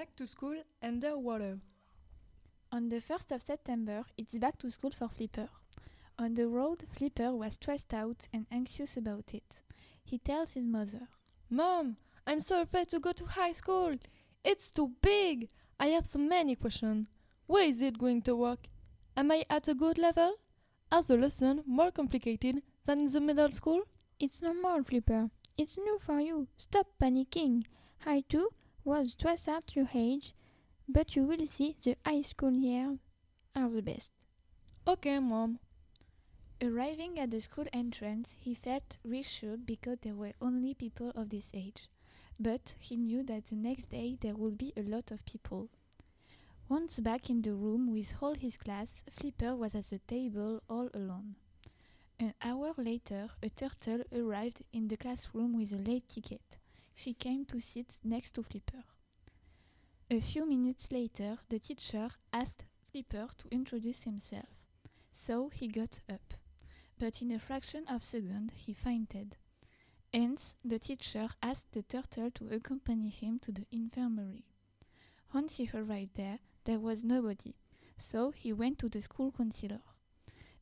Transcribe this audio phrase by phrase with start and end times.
[0.00, 1.58] Back to school underwater.
[2.72, 5.50] On the 1st of September, it's back to school for Flipper.
[6.18, 9.60] On the road, Flipper was stressed out and anxious about it.
[10.02, 11.06] He tells his mother,
[11.50, 13.96] Mom, I'm so afraid to go to high school.
[14.42, 15.50] It's too big.
[15.78, 17.08] I have so many questions.
[17.46, 18.68] Where is it going to work?
[19.18, 20.36] Am I at a good level?
[20.90, 23.82] Are the lessons more complicated than in the middle school?
[24.18, 25.28] It's normal, Flipper.
[25.58, 26.46] It's new for you.
[26.56, 27.64] Stop panicking.
[28.06, 28.48] I too
[28.84, 30.34] was stressed at your age,
[30.88, 32.98] but you will see the high school years
[33.54, 34.10] are the best.
[34.86, 35.58] Okay, Mom.
[36.62, 41.50] Arriving at the school entrance, he felt reassured because there were only people of this
[41.54, 41.88] age.
[42.38, 45.68] But he knew that the next day there would be a lot of people.
[46.68, 50.88] Once back in the room with all his class, Flipper was at the table all
[50.94, 51.34] alone.
[52.18, 56.42] An hour later, a turtle arrived in the classroom with a late ticket.
[56.94, 58.84] She came to sit next to Flipper.
[60.10, 64.48] A few minutes later, the teacher asked Flipper to introduce himself.
[65.12, 66.34] So he got up.
[66.98, 69.36] But in a fraction of a second, he fainted.
[70.12, 74.44] Hence, the teacher asked the turtle to accompany him to the infirmary.
[75.32, 77.54] Once he arrived there, there was nobody,
[77.96, 79.80] so he went to the school counselor.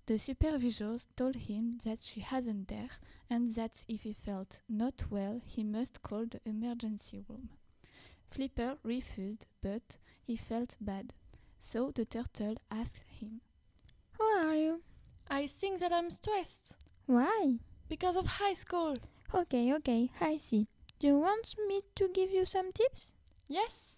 [0.09, 2.89] The supervisors told him that she hadn't there
[3.31, 7.51] and that if he felt not well, he must call the emergency room.
[8.31, 11.13] Flipper refused, but he felt bad,
[11.61, 13.43] so the turtle asked him,
[14.13, 14.83] Who are you?
[15.31, 16.75] I think that I'm stressed
[17.07, 17.59] Why?
[17.89, 18.97] because of high school.
[19.35, 20.69] Okay, okay, I see.
[20.99, 23.13] Do you want me to give you some tips?
[23.47, 23.97] Yes,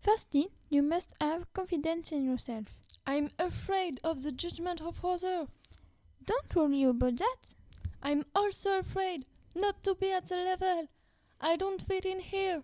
[0.00, 2.66] Firstly, you must have confidence in yourself.
[3.06, 5.48] I'm afraid of the judgment of others.
[6.24, 7.54] Don't worry about that.
[8.02, 10.88] I'm also afraid not to be at the level.
[11.40, 12.62] I don't fit in here.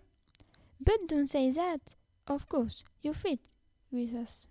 [0.79, 1.95] But don't say that.
[2.27, 3.39] Of course, you fit
[3.91, 4.45] with us.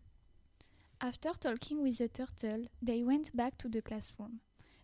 [1.00, 4.40] After talking with the turtle, they went back to the classroom.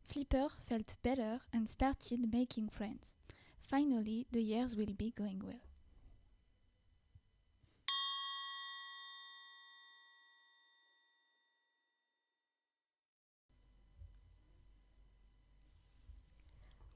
[0.06, 3.04] Flipper felt better and started making friends.
[3.58, 5.60] Finally, the years will be going well.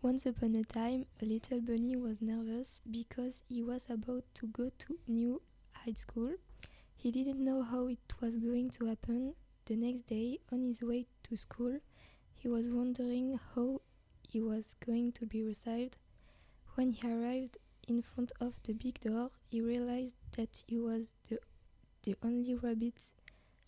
[0.06, 4.70] Once upon a time, a little bunny was nervous because he was about to go
[4.78, 6.32] to new high school.
[6.94, 9.34] He didn't know how it was going to happen.
[9.64, 11.80] The next day, on his way to school,
[12.36, 13.80] he was wondering how
[14.28, 15.96] he was going to be received.
[16.76, 17.56] When he arrived
[17.88, 21.40] in front of the big door, he realized that he was the,
[22.04, 22.94] the only rabbit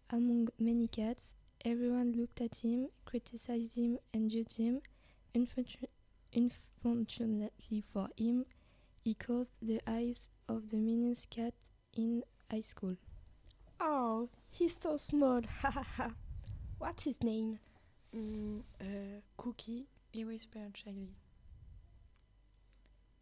[0.08, 1.34] among many cats.
[1.64, 4.82] Everyone looked at him, criticized him, and judged him.
[5.34, 5.88] Unfortunately,
[6.34, 8.44] Unfortunately for him,
[9.02, 11.54] he caught the eyes of the meanest cat
[11.96, 12.96] in high school.
[13.80, 15.40] Oh, he's so small.
[15.62, 16.10] Ha ha ha.
[16.78, 17.58] What's his name?
[18.14, 21.14] Mm, uh, Cookie, he whispered shyly.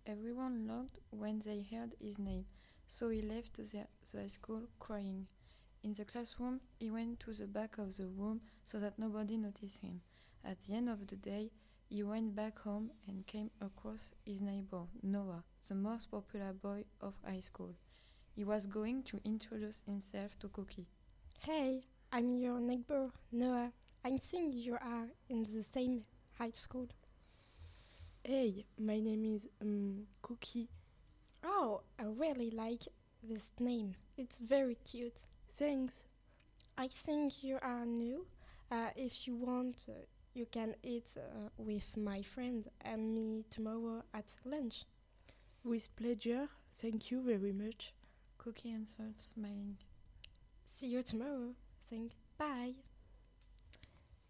[0.06, 2.47] Everyone laughed when they heard his name,
[2.87, 3.62] so he left the,
[4.12, 5.27] the high school crying.
[5.83, 9.78] In the classroom, he went to the back of the room so that nobody noticed
[9.78, 10.00] him.
[10.45, 11.50] At the end of the day,
[11.89, 17.15] he went back home and came across his neighbor, Noah, the most popular boy of
[17.25, 17.75] high school.
[18.35, 20.87] He was going to introduce himself to Cookie.
[21.41, 23.73] Hey, I'm your neighbor, Noah.
[24.05, 26.03] I think you are in the same
[26.39, 26.89] high school.
[28.25, 30.69] Hey, my name is um, Cookie.
[31.45, 32.83] Oh, I really like
[33.23, 33.95] this name.
[34.17, 35.23] It's very cute.
[35.51, 36.05] Thanks.
[36.77, 38.27] I think you are new.
[38.71, 39.93] Uh, if you want, uh,
[40.37, 44.85] you can eat uh, with my friend and me tomorrow at lunch.
[45.65, 46.49] With pleasure.
[46.71, 47.95] Thank you very much.
[48.37, 49.79] Cookie answered, smiling.
[50.67, 51.55] See you tomorrow.
[51.89, 52.75] Thank bye.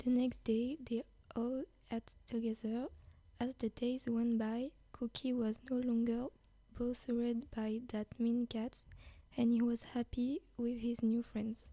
[0.04, 1.02] The next day, they
[1.34, 2.86] all ate together.
[3.40, 6.26] As the days went by, Cookie was no longer
[6.78, 8.74] bothered by that mean cat,
[9.36, 11.72] and he was happy with his new friends.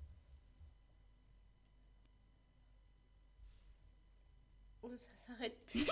[4.96, 5.88] Ça s'arrête plus.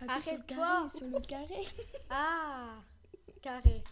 [0.08, 0.88] Arrête-toi.
[0.96, 1.66] Sur le carré.
[2.10, 2.82] Ah,
[3.42, 3.82] carré.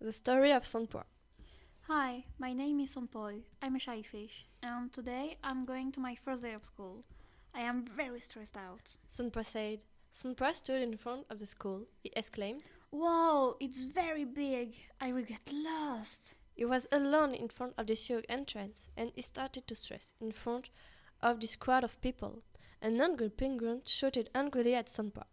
[0.00, 1.04] The story of Sonpoa.
[1.88, 3.42] Hi, my name is Sonpoy.
[3.62, 7.02] I'm a shy fish, and today I'm going to my first day of school.
[7.54, 8.96] I am very stressed out.
[9.10, 9.84] Sonpoa said.
[10.12, 11.86] Sonpoa stood in front of the school.
[12.02, 14.74] He exclaimed, Whoa, it's very big.
[15.00, 16.34] I will get lost.
[16.54, 20.32] He was alone in front of the huge entrance, and he started to stress in
[20.32, 20.70] front
[21.20, 22.42] of this crowd of people.
[22.80, 25.24] An angry penguin shouted angrily at Sunpa,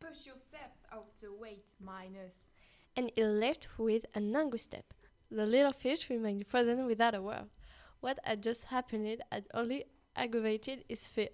[0.00, 2.50] Push yourself out the way, minus.
[2.96, 4.92] and he left with an angry step.
[5.30, 7.48] The little fish remained frozen without a word.
[8.00, 9.84] What had just happened had only
[10.16, 11.30] aggravated his fear.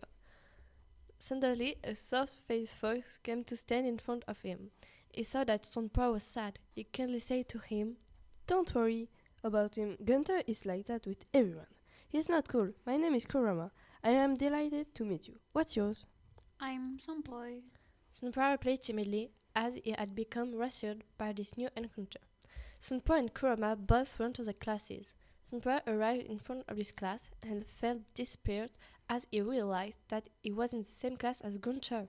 [1.18, 4.70] Suddenly, a soft-faced fox came to stand in front of him.
[5.12, 6.58] He saw that Sunpa was sad.
[6.74, 7.96] He kindly said to him,
[8.46, 9.08] Don't worry
[9.42, 9.96] about him.
[10.04, 11.66] Gunter is like that with everyone.
[12.08, 12.70] He's not cool.
[12.86, 13.70] My name is Kurama.
[14.02, 15.38] I am delighted to meet you.
[15.52, 16.06] What's yours?
[16.60, 17.62] I'm Sunploy.
[18.12, 22.20] Sunpa replied timidly, as he had become reassured by this new encounter.
[22.80, 25.14] Sunpa and Kurama both went to the classes.
[25.44, 28.72] Sunpa arrived in front of his class and felt disappointed
[29.08, 32.08] as he realized that he was in the same class as Gunter.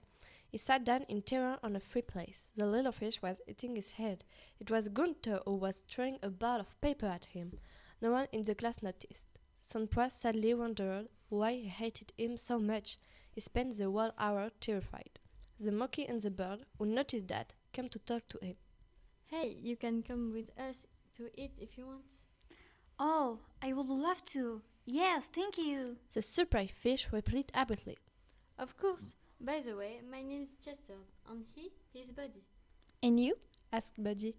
[0.51, 2.47] He sat down in terror on a free place.
[2.55, 4.25] The little fish was hitting his head.
[4.59, 7.53] It was Gunter who was throwing a ball of paper at him.
[8.01, 9.23] No one in the class noticed.
[9.61, 12.97] Sunpa sadly wondered why he hated him so much.
[13.31, 15.19] He spent the whole hour terrified.
[15.57, 18.55] The monkey and the bird, who noticed that, came to talk to him.
[19.27, 22.03] Hey, you can come with us to eat if you want.
[22.99, 24.61] Oh, I would love to.
[24.85, 25.95] Yes, thank you.
[26.13, 27.97] The surprised fish replied abruptly.
[28.57, 29.15] Of course.
[29.43, 30.93] By the way, my name is Chester,
[31.27, 32.43] and he, his buddy.
[33.01, 33.37] And you?
[33.73, 34.35] asked Budgie.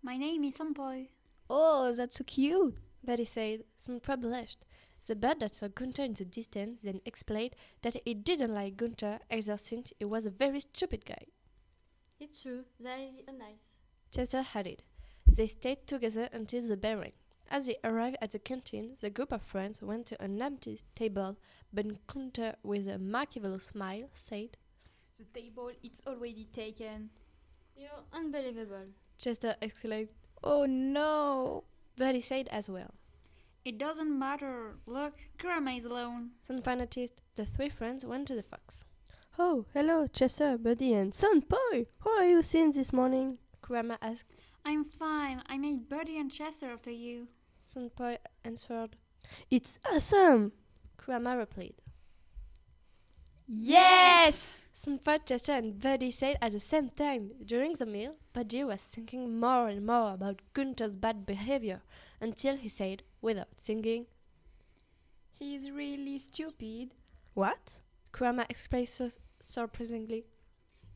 [0.00, 1.08] My name is Sunploy.
[1.50, 2.76] Oh, that's so cute.
[3.04, 4.64] Buddy said, Sunpa blushed.
[5.04, 9.18] The bird that saw Gunter in the distance then explained that he didn't like Gunter
[9.28, 11.26] either since he was a very stupid guy.
[12.20, 13.64] It's true, they are nice.
[14.14, 14.84] Chester added.
[15.26, 17.12] They stayed together until the bell rang.
[17.50, 21.36] As they arrived at the canteen, the group of friends went to an empty table,
[21.72, 24.58] but Gunter, with a marvelous smile, said,
[25.16, 27.10] The table is already taken.
[27.74, 28.88] You're unbelievable.
[29.18, 30.10] Chester exclaimed.
[30.44, 31.64] Oh no.
[31.96, 32.94] Buddy said as well.
[33.64, 34.76] It doesn't matter.
[34.86, 36.30] Look, Kurama is alone.
[36.48, 38.84] Sunpa noticed the three friends went to the fox.
[39.38, 41.86] Oh, hello, Chester, Buddy, and Sunboy.
[42.04, 43.38] How are you seeing this morning?
[43.62, 44.32] Kurama asked.
[44.64, 45.42] I'm fine.
[45.46, 47.28] I made Birdie and Chester after you.
[47.68, 48.96] Sunboy answered.
[49.50, 50.52] It's awesome.
[50.96, 51.74] Kurama replied.
[53.46, 54.60] Yes!
[54.74, 57.32] Sunpa, Chester, and Buddy said at the same time.
[57.44, 61.82] During the meal, Buddy was thinking more and more about Gunter's bad behavior
[62.20, 64.06] until he said, without thinking,
[65.38, 66.94] He's really stupid.
[67.34, 67.80] What?
[68.12, 69.10] Kurama explained so
[69.40, 70.24] surprisingly.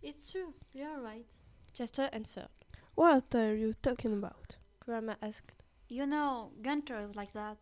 [0.02, 1.26] It's true, you're right.
[1.72, 2.48] Chester answered.
[2.94, 4.56] What are you talking about?
[4.80, 5.62] Kurama asked.
[5.93, 7.59] You know, Gunter is like that.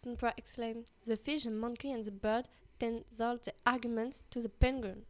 [0.00, 0.92] Sunpa exclaimed.
[1.04, 2.46] The fish, the monkey, and the bird
[2.78, 5.02] tendered the arguments to the penguin.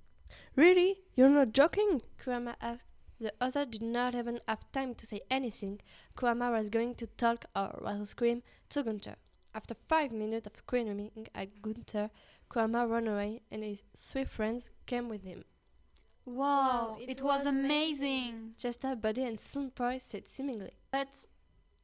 [0.57, 1.03] Really?
[1.15, 2.01] You're not joking?
[2.17, 2.87] Kurama asked.
[3.21, 5.81] The other did not even have time to say anything.
[6.17, 9.17] Kurama was going to talk or rather scream to Gunter.
[9.55, 12.09] After five minutes of screaming at Gunter,
[12.49, 15.45] Kurama ran away and his three friends came with him.
[16.25, 18.29] Wow, Wow, it, it was, was amazing.
[18.29, 18.55] amazing.
[18.57, 20.71] Chester, Buddy, and Sunpoy said seemingly.
[20.91, 21.27] But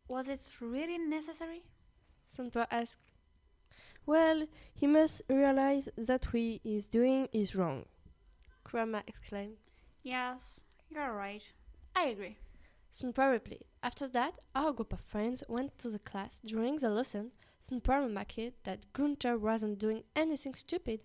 [0.08, 1.62] was it really necessary?
[2.26, 2.98] Sunpoy asked.
[4.06, 7.84] Well, he must realize that what he is doing is wrong.
[8.64, 9.58] Kurama exclaimed.
[10.02, 10.60] Yes,
[10.90, 11.42] you're right.
[11.94, 12.38] I agree.
[12.94, 13.64] Sunpoy replied.
[13.82, 16.40] After that, our group of friends went to the class.
[16.44, 17.32] During the lesson,
[17.62, 21.00] Sunpoy remarked that Gunter wasn't doing anything stupid,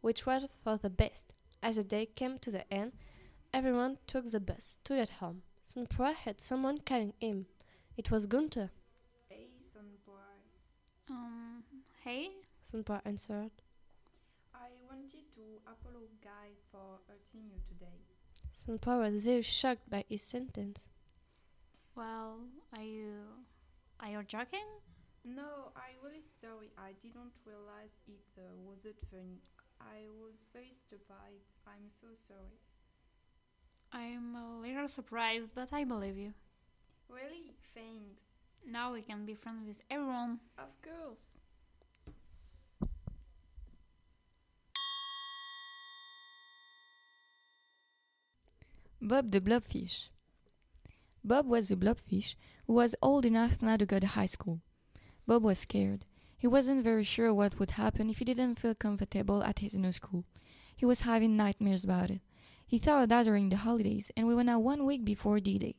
[0.00, 1.32] which was for the best.
[1.62, 2.92] As the day came to the end,
[3.52, 5.42] everyone took the bus to get home.
[5.64, 7.46] Sunpoy had someone carrying him.
[7.98, 8.70] It was Gunther.
[9.28, 10.38] Hey, Sunboy.
[11.10, 11.64] Um,
[12.04, 12.28] hey?
[12.62, 13.50] Sunpoy answered.
[14.54, 17.98] I wanted to apologize for hurting you today.
[18.56, 20.84] Sunpoy was very shocked by his sentence.
[21.96, 22.38] Well,
[22.72, 23.14] are you.
[23.98, 24.68] Are you joking?
[25.24, 26.70] No, I really sorry.
[26.78, 29.42] I didn't realize it uh, wasn't funny.
[29.80, 31.42] I was very stupid.
[31.66, 32.60] I'm so sorry.
[33.92, 36.32] I'm a little surprised, but I believe you.
[37.08, 37.54] Really?
[37.74, 38.20] Thanks.
[38.66, 40.40] Now we can be friends with everyone.
[40.58, 41.38] Of course.
[49.00, 50.08] Bob the Blobfish.
[51.24, 52.36] Bob was a blobfish
[52.66, 54.60] who was old enough now to go to high school.
[55.26, 56.04] Bob was scared.
[56.36, 59.92] He wasn't very sure what would happen if he didn't feel comfortable at his new
[59.92, 60.24] school.
[60.74, 62.20] He was having nightmares about it.
[62.66, 65.58] He thought of that during the holidays, and we were now one week before D
[65.58, 65.76] Day.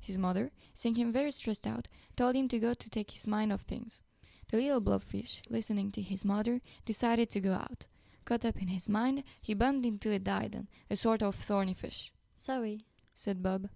[0.00, 3.52] His mother, seeing him very stressed out, told him to go to take his mind
[3.52, 4.02] off things.
[4.50, 7.86] The little blobfish, listening to his mother, decided to go out.
[8.24, 12.12] Caught up in his mind, he bumped into a diadem, a sort of thorny fish.
[12.36, 12.84] Sorry.
[13.14, 13.68] Said Bob.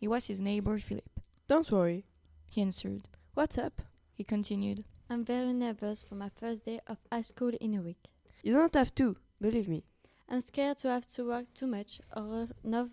[0.00, 1.20] It was his neighbor Philip.
[1.48, 2.04] Don't worry.
[2.48, 3.02] He answered.
[3.34, 3.82] What's up?
[4.12, 4.84] He continued.
[5.10, 8.08] I'm very nervous for my first day of high school in a week.
[8.42, 9.84] You don't have to, believe me.
[10.28, 12.88] I'm scared to have to work too much or not.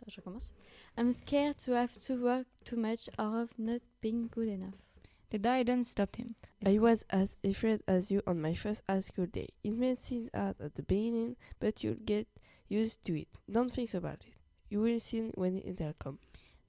[0.00, 0.50] Putain, je recommence.
[0.96, 4.74] I'm scared to have to work too much or of not being good enough.
[5.30, 6.34] The Diden stopped him.
[6.64, 9.48] I was as afraid as you on my first high school day.
[9.62, 12.26] It may seem hard at the beginning, but you'll get
[12.68, 13.28] used to it.
[13.50, 14.34] Don't think about it.
[14.68, 16.18] You will see when it'll come.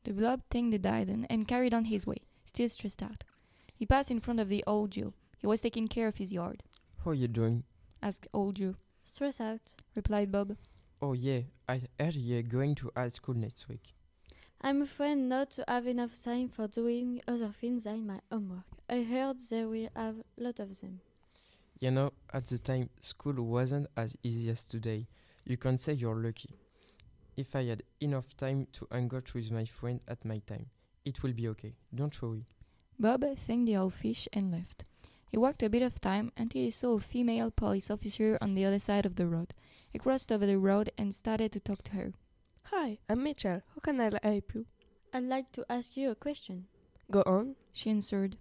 [0.04, 3.24] The blob thanked the Diden and carried on his way, still stressed out.
[3.76, 5.14] He passed in front of the old Jew.
[5.40, 6.64] He was taking care of his yard.
[7.04, 7.64] How are you doing?
[8.02, 8.76] asked old Jew.
[9.04, 9.74] Stressed out.
[9.96, 10.56] Replied Bob.
[11.02, 13.96] Oh yeah, I heard you're going to high school next week.
[14.62, 18.66] I'm afraid not to have enough time for doing other things than my homework.
[18.88, 21.02] I heard there will have a lot of them.
[21.80, 25.08] You know, at the time, school wasn't as easy as today.
[25.44, 26.52] You can say you're lucky.
[27.36, 30.68] If I had enough time to hang out with my friend at my time,
[31.04, 31.74] it will be okay.
[31.96, 32.46] Don't worry.
[33.00, 34.84] Bob thanked the old fish and left.
[35.32, 38.66] He walked a bit of time until he saw a female police officer on the
[38.66, 39.54] other side of the road.
[39.90, 42.14] He crossed over the road and started to talk to her.
[42.64, 43.62] Hi, I'm Mitchell.
[43.74, 44.66] How can I help you?
[45.14, 46.66] I'd like to ask you a question.
[47.10, 47.56] Go on.
[47.72, 48.36] She answered.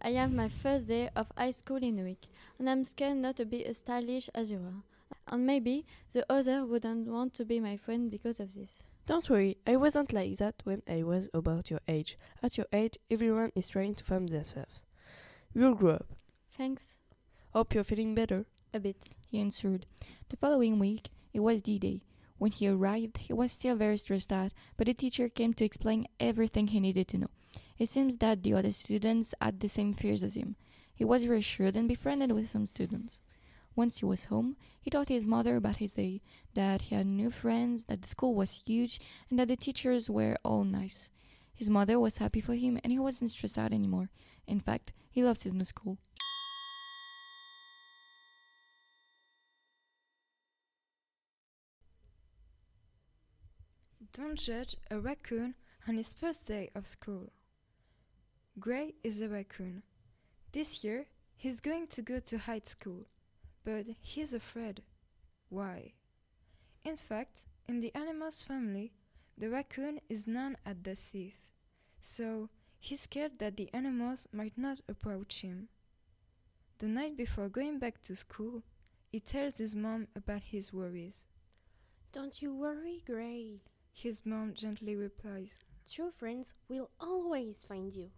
[0.00, 2.28] I have my first day of high school in a week,
[2.60, 4.82] and I'm scared not to be as stylish as you are.
[5.26, 8.84] And maybe the other wouldn't want to be my friend because of this.
[9.06, 12.16] Don't worry, I wasn't like that when I was about your age.
[12.44, 14.84] At your age, everyone is trying to find themselves.
[15.56, 16.08] You'll grow up.
[16.50, 16.98] Thanks.
[17.54, 18.44] Hope you're feeling better.
[18.74, 19.14] A bit.
[19.26, 19.86] He answered.
[20.28, 22.02] The following week, it was D Day.
[22.36, 26.08] When he arrived, he was still very stressed out, but the teacher came to explain
[26.20, 27.30] everything he needed to know.
[27.78, 30.56] It seems that the other students had the same fears as him.
[30.94, 33.22] He was reassured and befriended with some students.
[33.74, 36.20] Once he was home, he told his mother about his day,
[36.52, 40.36] that he had new friends, that the school was huge, and that the teachers were
[40.44, 41.08] all nice.
[41.54, 44.10] His mother was happy for him and he wasn't stressed out anymore.
[44.46, 45.96] In fact, he loves his new school.
[54.12, 55.54] Don't judge a raccoon
[55.88, 57.32] on his first day of school.
[58.58, 59.84] Gray is a raccoon.
[60.52, 63.06] This year, he's going to go to high school,
[63.64, 64.82] but he's afraid.
[65.48, 65.94] Why?
[66.84, 68.92] In fact, in the animals family,
[69.38, 71.36] the raccoon is known as the thief,
[72.02, 72.50] so
[72.86, 75.68] he's scared that the animals might not approach him.
[76.78, 78.62] The night before going back to school,
[79.08, 81.24] he tells his mom about his worries.
[82.12, 83.62] Don't you worry, Gray.
[83.92, 85.56] His mom gently replies.
[85.90, 88.10] True friends will always find you.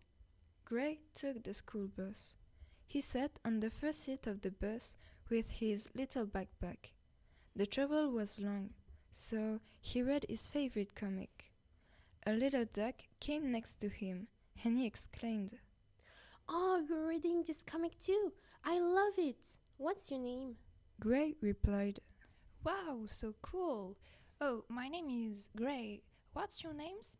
[0.64, 2.36] Gray took the school bus.
[2.86, 4.96] He sat on the first seat of the bus
[5.30, 6.92] with his little backpack.
[7.56, 8.70] The travel was long,
[9.10, 11.52] so he read his favorite comic.
[12.26, 14.28] A little duck came next to him,
[14.64, 15.54] and he exclaimed,
[16.48, 18.32] Oh, you're reading this comic too?
[18.64, 19.58] I love it.
[19.76, 20.56] What's your name?
[21.00, 22.00] Gray replied,
[22.64, 23.96] Wow, so cool.
[24.40, 26.02] Oh, my name is Gray.
[26.32, 27.16] What's your names?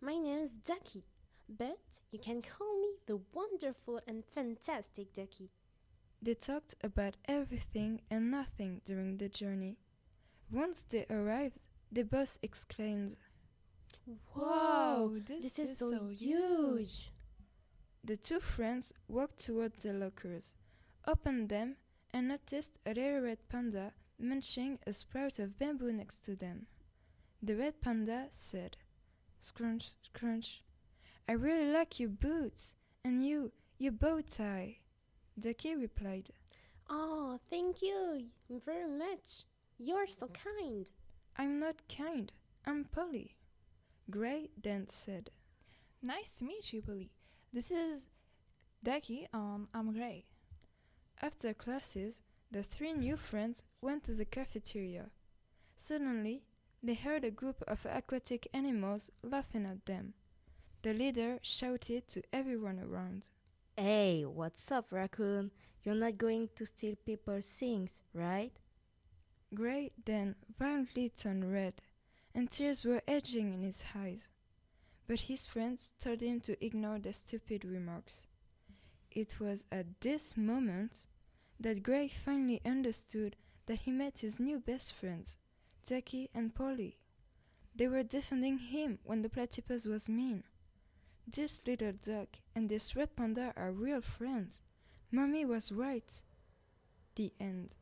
[0.00, 1.04] My name's Ducky,
[1.48, 1.78] but
[2.10, 5.50] you can call me the wonderful and fantastic Ducky.
[6.20, 9.76] They talked about everything and nothing during the journey.
[10.50, 13.16] Once they arrived, the boss exclaimed,
[14.34, 17.10] Wow, this, is, so huge.
[18.04, 20.54] The two friends walked toward the lockers,
[21.06, 21.76] opened them,
[22.12, 26.66] and noticed a little red panda munching a sprout of bamboo next to them.
[27.42, 28.76] The red panda said,
[29.38, 30.62] Scrunch, scrunch.
[31.28, 32.74] I really like your boots,
[33.04, 34.78] and you, your bow tie.
[35.38, 36.30] Ducky replied,
[36.88, 39.44] Oh, thank you very much.
[39.78, 40.90] You're so kind.
[41.36, 42.32] I'm not kind,
[42.64, 43.36] I'm Polly.
[44.10, 45.30] Gray then said,
[46.02, 47.10] Nice to meet you, Polly.
[47.52, 48.08] This is
[48.82, 50.26] Ducky, um, I'm Gray.
[51.20, 52.20] After classes,
[52.50, 55.06] the three new friends went to the cafeteria.
[55.76, 56.42] Suddenly,
[56.82, 60.14] they heard a group of aquatic animals laughing at them.
[60.82, 63.26] The leader shouted to everyone around.
[63.76, 65.50] Hey, what's up, raccoon?
[65.82, 68.52] You're not going to steal people's things, right?
[69.52, 71.74] Gray then violently turned red,
[72.36, 74.28] and tears were edging in his eyes.
[75.08, 78.26] But his friends told him to ignore the stupid remarks.
[79.10, 81.06] It was at this moment
[81.58, 85.38] that Gray finally understood that he met his new best friends,
[85.88, 86.98] Jackie and Polly.
[87.74, 90.44] They were defending him when the platypus was mean.
[91.26, 94.60] This little duck and this red panda are real friends.
[95.10, 96.22] Mommy was right.
[97.14, 97.74] The end.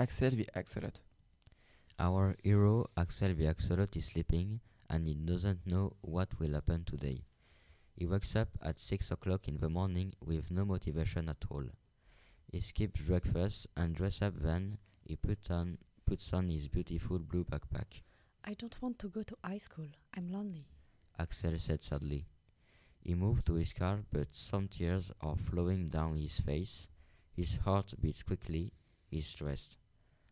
[0.00, 1.00] Axel the Axolotl.
[1.98, 7.24] Our hero, Axel the Axolotl, is sleeping and he doesn't know what will happen today.
[7.96, 11.64] He wakes up at 6 o'clock in the morning with no motivation at all.
[12.52, 17.42] He skips breakfast and dresses up then he put on, puts on his beautiful blue
[17.42, 18.02] backpack.
[18.44, 19.88] I don't want to go to high school.
[20.16, 20.68] I'm lonely.
[21.18, 22.26] Axel said sadly.
[23.00, 26.86] He moved to his car, but some tears are flowing down his face.
[27.34, 28.70] His heart beats quickly.
[29.10, 29.76] He's stressed.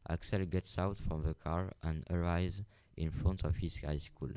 [0.09, 2.63] Axel gets out from the car and arrives
[2.97, 4.31] in front of his high school.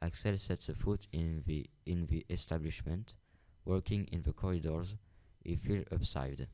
[0.00, 3.14] Axel sets a foot in the in the establishment,
[3.64, 4.96] working in the corridors.
[5.44, 6.48] He feels upside.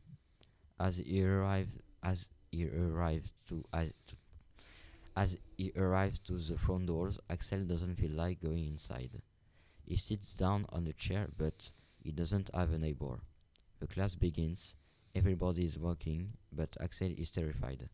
[0.78, 4.16] As he arrived, as he arrived to as to,
[5.16, 9.22] as he arrives to the front doors, Axel doesn't feel like going inside.
[9.84, 11.70] He sits down on a chair, but
[12.02, 13.20] he doesn't have a neighbor.
[13.80, 14.74] The class begins.
[15.14, 17.88] Everybody is working, but Axel is terrified.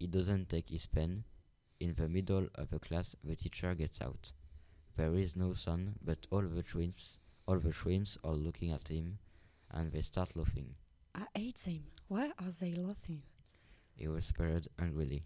[0.00, 1.24] He doesn't take his pen.
[1.78, 4.32] In the middle of the class, the teacher gets out.
[4.96, 9.18] There is no sun, but all the shrimps, all the shrimps are looking at him,
[9.70, 10.74] and they start laughing.
[11.14, 11.82] I hate them.
[12.08, 13.24] Why are they laughing?
[13.94, 15.24] He whispered angrily.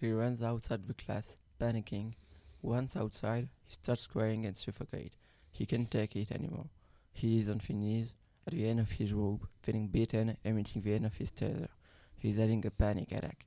[0.00, 2.14] He runs outside the class, panicking.
[2.62, 5.16] Once outside, he starts crying and suffocates.
[5.52, 6.70] He can't take it anymore.
[7.12, 8.14] He is on his knees,
[8.46, 11.68] at the end of his rope, feeling beaten and reaching the end of his tether.
[12.16, 13.44] He is having a panic attack.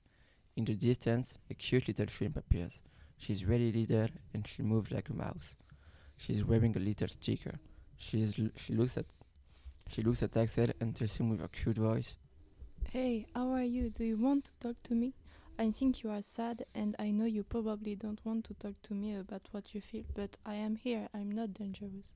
[0.56, 2.80] In the distance, a cute little shrimp appears.
[3.18, 5.56] She is very little and she moves like a mouse.
[6.18, 7.60] She is wearing a little sticker.
[7.98, 9.06] She, is l- she looks at
[9.90, 12.16] she looks at Axel and tells him with a cute voice,
[12.90, 13.90] Hey, how are you?
[13.90, 15.14] Do you want to talk to me?
[15.60, 18.94] I think you are sad, and I know you probably don't want to talk to
[18.94, 21.10] me about what you feel, but I am here.
[21.14, 22.12] I'm not dangerous.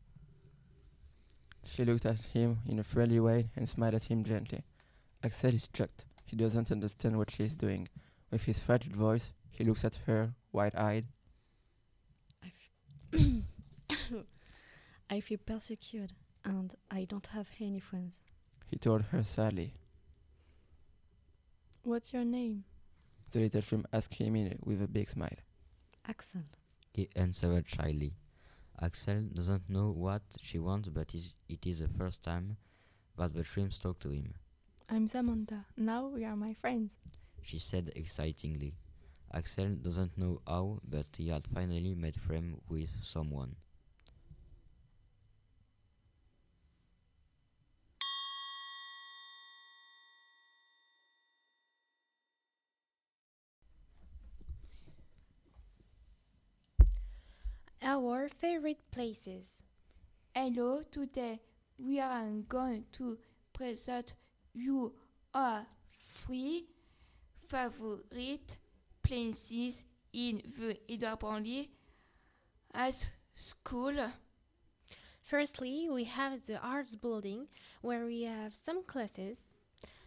[1.66, 4.64] She looked at him in a friendly way and smiled at him gently.
[5.24, 6.06] Axel is shocked.
[6.26, 7.90] He doesn't understand what she is doing.
[8.32, 11.06] With his fragile voice, he looks at her, wide-eyed.
[15.10, 16.14] I feel persecuted
[16.44, 18.18] and I don't have any friends.
[18.66, 19.74] He told her sadly.
[21.84, 22.66] What's your name?
[23.32, 25.38] The little shrimp asked him in, with a big smile.
[26.08, 26.42] Axel.
[26.94, 28.14] He answered shyly.
[28.82, 32.58] Axel doesn't know what she wants, but is, it is the first time
[33.18, 34.36] that the shrimps talk to him.
[34.90, 35.66] I'm Samantha.
[35.76, 36.94] Now we are my friends.
[37.42, 38.76] She said excitingly.
[39.34, 43.56] Axel doesn't know how, but he had finally made friends with someone.
[57.82, 59.62] Our favorite places.
[60.36, 61.40] Hello, today
[61.78, 63.18] we are going to
[63.54, 64.14] present
[64.54, 64.94] you
[65.34, 65.66] our
[66.18, 66.66] three
[67.48, 68.58] favorite
[69.04, 69.84] places
[70.14, 71.70] in the Edouard Branly
[72.74, 72.94] High
[73.36, 74.12] School.
[75.22, 77.48] Firstly, we have the arts building
[77.82, 79.50] where we have some classes.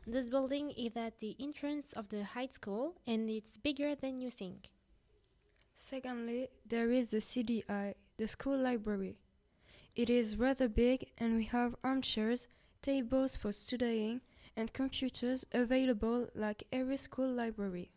[0.07, 4.31] This building is at the entrance of the high school and it's bigger than you
[4.31, 4.70] think.
[5.74, 9.16] Secondly, there is the CDI, the school library.
[9.94, 12.48] It is rather big and we have armchairs,
[12.83, 14.20] tables for studying,
[14.56, 17.90] and computers available like every school library.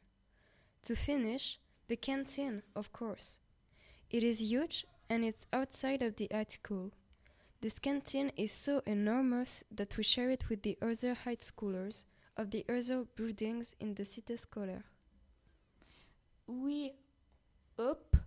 [0.83, 3.39] To finish, the canteen, of course.
[4.09, 6.91] It is huge and it's outside of the high school.
[7.61, 12.51] This canteen is so enormous that we share it with the other high schoolers of
[12.51, 14.83] the other buildings in the Cité Scolaire.
[16.47, 16.93] We
[17.77, 18.17] hope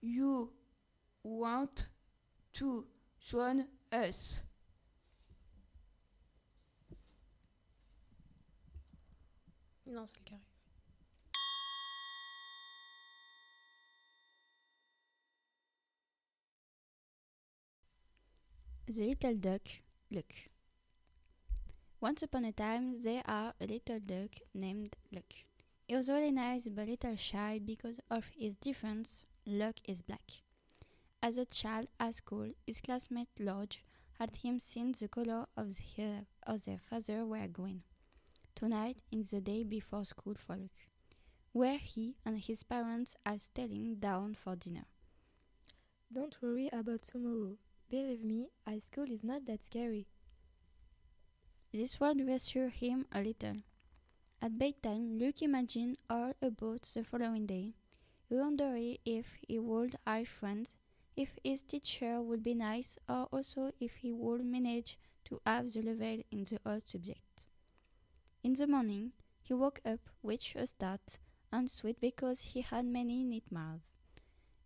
[0.00, 0.50] you
[1.22, 1.86] want
[2.54, 2.86] to
[3.20, 4.42] join us.
[9.90, 10.40] Non, c'est le carré.
[18.86, 20.48] The Little Duck, Luck.
[22.00, 25.24] Once upon a time, there are a little duck named Luck.
[25.88, 29.26] He was really nice but a little shy because of his difference.
[29.44, 30.42] Luck is black.
[31.20, 33.82] As a child at school, his classmate Lodge
[34.20, 37.82] had him seen the color of, the of their father were green.
[38.54, 40.86] Tonight is the day before school for Luke,
[41.52, 44.84] where he and his parents are staying down for dinner.
[46.12, 47.56] Don't worry about tomorrow.
[47.88, 50.06] Believe me, high school is not that scary.
[51.72, 53.62] This word reassured him a little.
[54.42, 57.74] At bedtime, Luke imagined all about the following day.
[58.28, 60.74] wondering if he would have friends,
[61.16, 65.82] if his teacher would be nice, or also if he would manage to have the
[65.82, 67.20] level in the old subject.
[68.42, 71.18] In the morning, he woke up with a start
[71.52, 73.82] and sweat because he had many nightmares.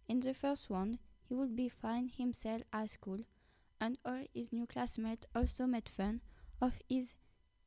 [0.06, 3.24] In the first one, he would be find himself at school,
[3.80, 6.20] and all his new classmates also made fun
[6.60, 7.14] of his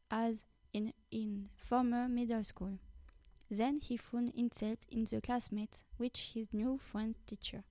[0.09, 2.79] as in in former middle school.
[3.51, 7.65] Then he found himself in the classmates with his new friend's teacher.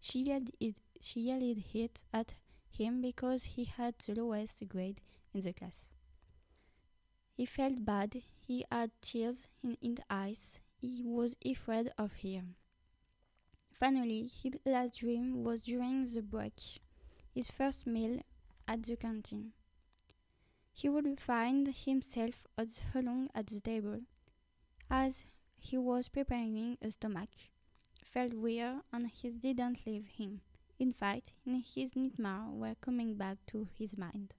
[0.00, 2.34] She yelled it, she yelled it at
[2.68, 5.00] him because he had the lowest grade
[5.32, 5.86] in the class.
[7.36, 8.22] He felt bad.
[8.46, 10.60] He had tears in his eyes.
[10.80, 12.42] He was afraid of her.
[13.72, 16.80] Finally, his last dream was during the break,
[17.34, 18.20] his first meal
[18.66, 19.52] at the canteen.
[20.72, 22.46] He would find himself
[22.94, 24.00] alone at the table.
[24.88, 25.26] As
[25.58, 27.30] he was preparing a stomach,
[28.02, 30.40] felt weird and he didn't leave him.
[30.78, 34.32] In fact, his nightmares were coming back to his mind.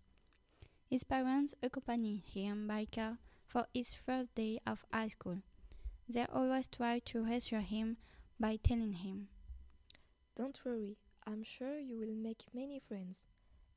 [0.90, 5.42] His parents accompanied him by car for his first day of high school.
[6.08, 7.98] They always tried to reassure him
[8.40, 9.28] by telling him,
[10.36, 13.26] Don't worry, I'm sure you will make many friends.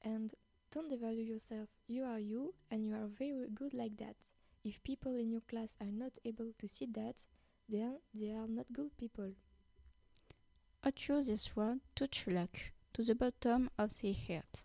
[0.02, 0.32] And
[0.70, 1.68] don't devalue yourself.
[1.88, 4.14] You are you, and you are very good like that.
[4.62, 7.16] If people in your class are not able to see that,
[7.68, 9.32] then they are not good people.
[10.84, 12.56] Ocho this word touched luck
[12.92, 14.64] to the bottom of the heart.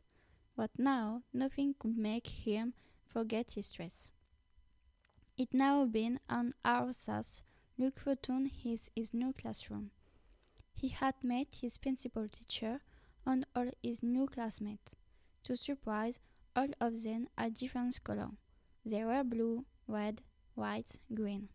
[0.56, 2.74] But now nothing could make him
[3.06, 4.10] forget his stress.
[5.38, 7.41] It now been an hour since
[7.78, 9.91] Luke returned his, his new classroom.
[10.74, 12.80] He had met his principal teacher
[13.26, 14.96] and all his new classmates.
[15.44, 16.20] To surprise,
[16.56, 18.30] all of them are different color.
[18.86, 20.22] They were blue, red,
[20.54, 21.50] white, green.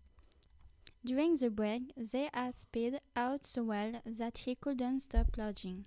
[1.04, 5.86] During the break, they had sped out so well that he couldn't stop lodging.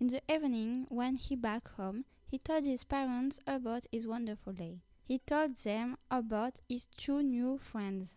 [0.00, 4.80] In the evening, when he back home, he told his parents about his wonderful day.
[5.04, 8.16] He told them about his two new friends,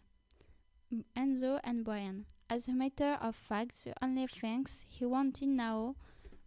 [1.15, 2.25] Enzo and Brian.
[2.49, 5.95] As a matter of fact, the only things he wanted now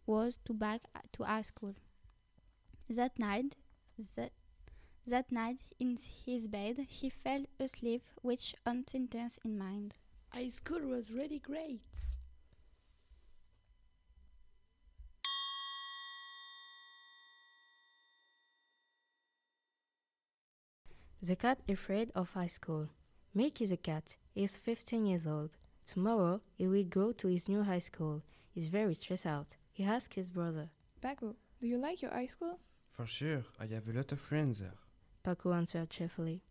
[0.05, 1.77] was to back to high school.
[2.91, 3.55] That night,
[4.17, 4.33] that,
[5.07, 5.97] that night in
[6.27, 9.95] his bed, he fell asleep with one sentence in mind.
[10.31, 11.83] High school was really great.
[21.25, 22.89] The cat afraid of high school.
[23.33, 24.17] Milk is a cat.
[24.35, 25.57] He is 15 years old.
[25.87, 28.25] Tomorrow he will go to his new high school.
[28.53, 29.55] He's very stressed out.
[29.73, 30.69] He asks his brother.
[31.01, 32.59] Paco, do you like your high school?
[32.91, 34.75] For sure, I have a lot of friends there.
[35.23, 36.43] Paco answered cheerfully.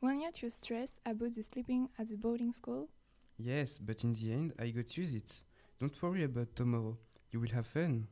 [0.00, 2.88] Weren't you stressed about the sleeping at the boarding school?
[3.36, 5.42] Yes, but in the end, I got used it.
[5.78, 6.96] Don't worry about tomorrow.
[7.30, 8.08] You will have fun.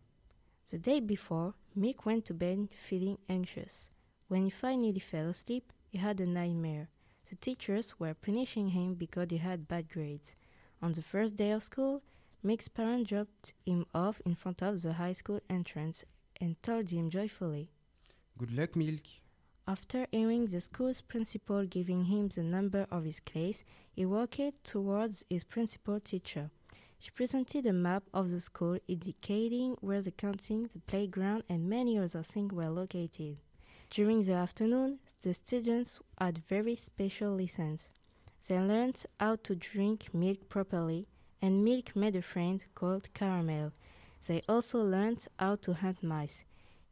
[0.70, 3.88] The day before, Mick went to bed feeling anxious.
[4.28, 6.88] When he finally fell asleep, he had a nightmare.
[7.28, 10.34] The teachers were punishing him because he had bad grades.
[10.80, 12.02] On the first day of school,
[12.42, 16.04] Mick's parents dropped him off in front of the high school entrance
[16.40, 17.70] and told him joyfully,
[18.38, 19.02] Good luck, Milk.
[19.68, 25.24] After hearing the school's principal giving him the number of his class, he walked towards
[25.30, 26.50] his principal teacher.
[26.98, 31.98] She presented a map of the school indicating where the canteen, the playground, and many
[31.98, 33.38] other things were located.
[33.94, 37.88] During the afternoon, the students had very special lessons.
[38.48, 41.08] They learned how to drink milk properly,
[41.42, 43.72] and Milk made a friend called Caramel.
[44.26, 46.42] They also learned how to hunt mice.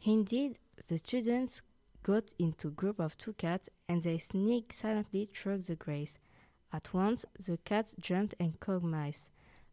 [0.05, 0.59] Indeed,
[0.89, 1.63] the students
[2.03, 6.19] got into a group of two cats and they sneaked silently through the grass.
[6.71, 9.23] At once, the cats jumped and caught mice.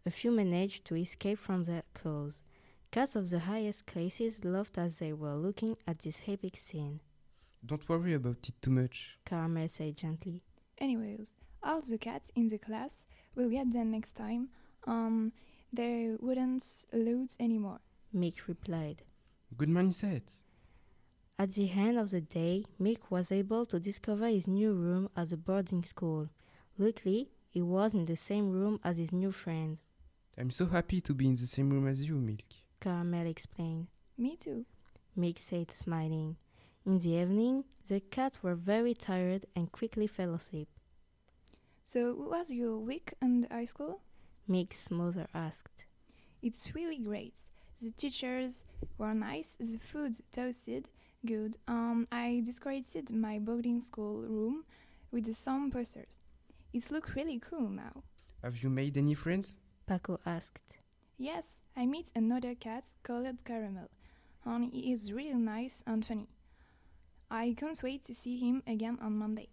[0.06, 2.42] A few managed to escape from their claws.
[2.90, 7.02] Cats of the highest classes laughed as they were looking at this epic scene.
[7.68, 9.18] Don't worry about it too much.
[9.26, 10.42] Caramel said gently.
[10.78, 14.48] Anyways, all the cats in the class will get them next time.
[14.86, 15.34] Um,
[15.74, 17.80] they wouldn't lose anymore.
[18.16, 19.04] Mick replied.
[19.58, 20.22] Good mindset.
[21.38, 25.30] At the end of the day, Mick was able to discover his new room at
[25.30, 26.30] the boarding school.
[26.78, 29.78] Luckily, he was in the same room as his new friend.
[30.38, 32.42] I'm so happy to be in the same room as you, Milk.
[32.80, 33.88] Caramel explained.
[34.18, 34.66] Me too.
[35.20, 36.38] Mick said, smiling.
[36.88, 40.70] In the evening, the cats were very tired and quickly fell asleep.
[41.84, 44.00] So, what was your week in high school?
[44.48, 45.84] Mick's mother asked.
[46.42, 47.36] It's really great.
[47.82, 48.64] The teachers
[48.98, 50.88] were nice, the food toasted,
[51.26, 51.58] good.
[51.68, 54.64] Um, I decorated my boarding school room
[55.12, 56.18] with some posters.
[56.72, 58.02] It looks really cool now.
[58.42, 59.58] Have you made any friends?
[59.88, 60.62] Paco asked.
[61.18, 63.90] Yes, I met another cat called Caramel,
[64.46, 66.30] and he is really nice and funny.
[67.30, 69.50] I can't wait to see him again on Monday.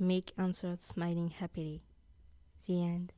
[0.00, 1.82] Mick answered, smiling happily.
[2.66, 3.12] The end.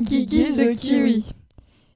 [0.00, 1.24] Gigi the Kiwi.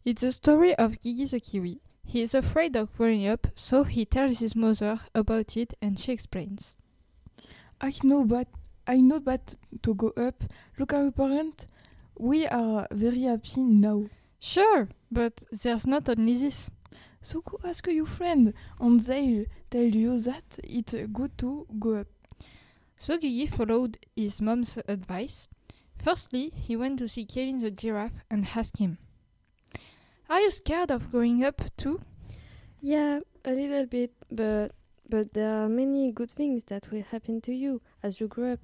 [0.04, 1.80] It's a story of Gigi the Kiwi.
[2.04, 6.12] He is afraid of growing up, so he tells his mother about it and she
[6.12, 6.76] explains.
[7.80, 8.48] I know, but
[8.86, 10.44] I know but to go up.
[10.78, 11.66] Look our parent.
[12.18, 14.04] We are very happy now.
[14.38, 16.70] Sure, but there's not only this.
[17.22, 22.08] So go ask your friend and they'll tell you that it's good to go up.
[22.98, 25.48] So Gigi followed his mom's advice.
[25.96, 28.98] Firstly, he went to see Kevin the giraffe and asked him,
[30.28, 32.02] Are you scared of growing up too?
[32.80, 34.72] Yeah, a little bit, but
[35.08, 38.60] but there are many good things that will happen to you as you grew up.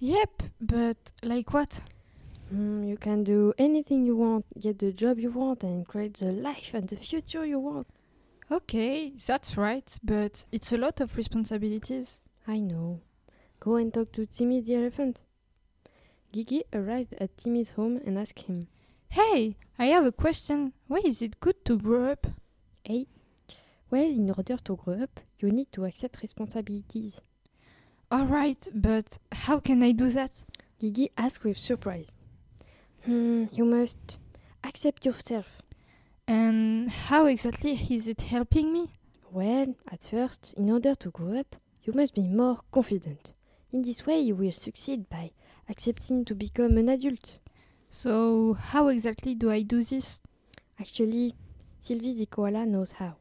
[0.00, 1.80] Yep, but like what?
[2.52, 6.32] Mm, you can do anything you want, get the job you want, and create the
[6.32, 7.86] life and the future you want.
[8.50, 12.18] Okay, that's right, but it's a lot of responsibilities.
[12.46, 13.00] I know.
[13.60, 15.22] Go and talk to Timmy the elephant.
[16.32, 18.66] Gigi arrived at Timmy's home and asked him,
[19.08, 20.72] Hey, I have a question.
[20.88, 22.26] Why is it good to grow up?
[22.82, 23.06] Hey,
[23.90, 27.20] well, in order to grow up, you need to accept responsibilities.
[28.12, 30.42] Alright, but how can I do that?
[30.78, 32.14] Gigi asked with surprise.
[33.06, 34.18] Hmm, you must
[34.62, 35.46] accept yourself.
[36.28, 38.90] And how exactly is it helping me?
[39.30, 43.32] Well, at first, in order to grow up, you must be more confident.
[43.72, 45.30] In this way, you will succeed by
[45.70, 47.38] accepting to become an adult.
[47.88, 50.20] So, how exactly do I do this?
[50.78, 51.34] Actually,
[51.80, 53.16] Sylvie the koala knows how.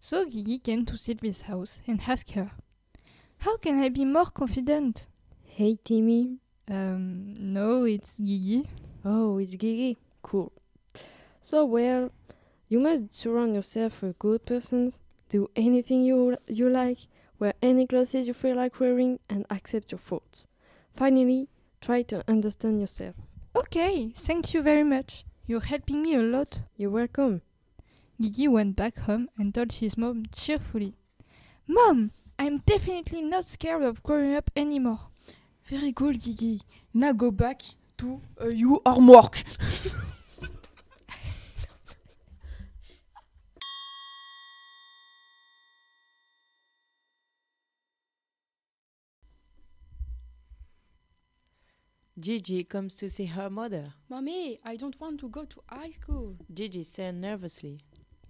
[0.00, 2.52] So Gigi came to Sylvie's house and asked her,
[3.44, 5.06] How can I be more confident?
[5.44, 6.38] Hey, Timmy.
[6.66, 8.66] Um, no, it's Gigi.
[9.04, 9.98] Oh, it's Gigi.
[10.22, 10.50] Cool.
[11.42, 12.10] So, well,
[12.70, 17.00] you must surround yourself with good persons, do anything you, you like,
[17.38, 20.46] wear any clothes you feel like wearing, and accept your faults.
[20.96, 21.50] Finally,
[21.82, 23.14] try to understand yourself.
[23.54, 25.26] Okay, thank you very much.
[25.46, 26.62] You're helping me a lot.
[26.78, 27.42] You're welcome.
[28.18, 30.94] Gigi went back home and told his mom cheerfully,
[31.66, 35.00] Mom, I'm definitely not scared of growing up anymore.
[35.66, 36.60] Very good, Gigi.
[36.92, 37.62] Now go back
[37.98, 39.42] to uh, your homework.
[52.18, 53.92] Gigi comes to see her mother.
[54.08, 56.36] Mommy, I don't want to go to high school.
[56.52, 57.80] Gigi said nervously.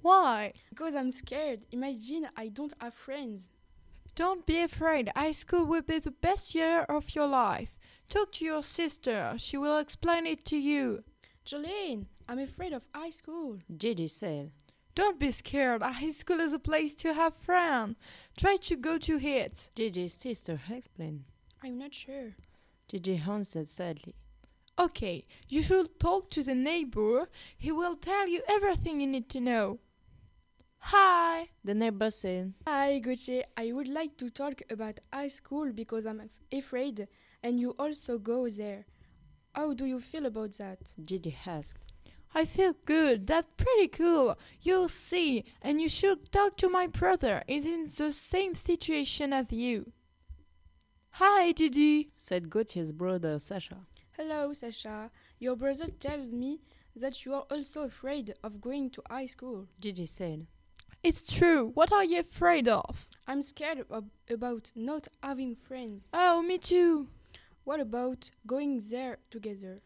[0.01, 0.53] Why?
[0.71, 1.61] Because I'm scared.
[1.71, 3.51] Imagine I don't have friends.
[4.17, 5.11] Don't be afraid.
[5.17, 7.77] High school will be the best year of your life.
[8.09, 9.35] Talk to your sister.
[9.39, 11.03] She will explain it to you.
[11.45, 13.59] Jolene, I'm afraid of high school.
[13.77, 14.53] Gigi said.
[14.95, 15.83] Don't be scared.
[15.83, 17.97] High school is a place to have fun.
[18.37, 19.69] Try to go to it.
[19.75, 21.25] Gigi's sister explained.
[21.63, 22.35] I'm not sure.
[22.89, 24.15] Gigi answered sadly.
[24.79, 27.29] Okay, you should talk to the neighbor.
[27.57, 29.79] He will tell you everything you need to know.
[30.89, 31.49] Hi.
[31.65, 32.53] The neighbor said.
[32.67, 33.43] Hi, Gucci.
[33.57, 37.09] I would like to talk about high school because I'm afraid
[37.43, 38.85] and you also go there.
[39.55, 40.81] How do you feel about that?
[41.03, 41.87] Gigi asked.
[42.35, 43.27] I feel good.
[43.27, 44.37] That's pretty cool.
[44.61, 45.45] You'll see.
[45.63, 47.43] And you should talk to my brother.
[47.47, 49.91] He's in the same situation as you.
[51.13, 53.87] Hi, Gigi, said Gautier's brother Sasha.
[54.19, 55.11] Hello, Sasha.
[55.39, 56.61] Your brother tells me
[56.95, 59.67] that you are also afraid of going to high school.
[59.81, 60.47] Gigi said.
[61.05, 61.71] It's true.
[61.75, 63.07] What are you afraid of?
[63.29, 66.09] I'm scared ab- about not having friends.
[66.13, 67.09] Oh, me too.
[67.65, 69.83] What about going there together?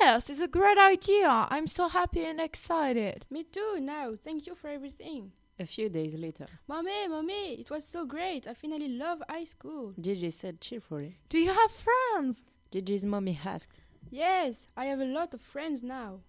[0.00, 1.28] Yes, it's a great idea.
[1.50, 3.24] I'm so happy and excited.
[3.30, 4.14] Me too, now.
[4.16, 5.32] Thank you for everything.
[5.58, 8.46] A few days later, Mommy, mommy, it was so great.
[8.46, 9.94] I finally love high school.
[10.00, 11.18] Gigi said cheerfully.
[11.28, 12.42] Do you have friends?
[12.70, 13.82] Gigi's mommy asked.
[14.10, 16.20] Yes, I have a lot of friends now.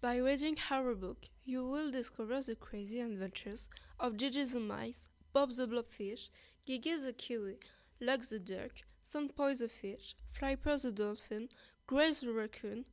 [0.00, 3.68] By reading our book, you will discover the crazy adventures
[4.00, 6.30] of Gigi the Mice, Bob the Blobfish,
[6.66, 7.58] Gigi the Kiwi,
[8.00, 8.70] Luck the Duck,
[9.06, 11.50] Sunpoy the Fish, Flipper the Dolphin,
[11.86, 12.86] Grace the Raccoon,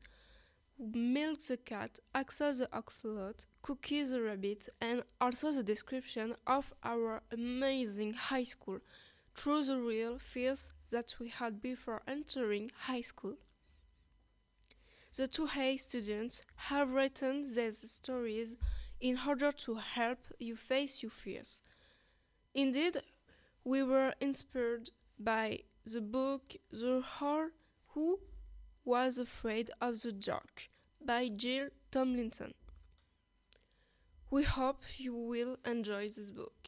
[0.78, 7.22] Milk the Cat, Axa the Ocelot, Cookie the Rabbit, and also the description of our
[7.32, 8.80] amazing high school
[9.34, 13.36] through the real fears that we had before entering high school.
[15.16, 18.56] The two A students have written these stories
[19.02, 21.62] in order to help you face your fears.
[22.54, 23.02] Indeed,
[23.64, 27.50] we were inspired by the book The Owl
[27.90, 28.20] Who
[28.86, 30.70] Was Afraid of the Dark
[31.04, 32.54] by Jill Tomlinson.
[34.30, 36.68] We hope you will enjoy this book.